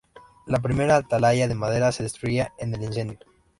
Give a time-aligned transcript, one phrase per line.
[0.47, 3.19] La primera atalaya de madera es destruida en un incendio.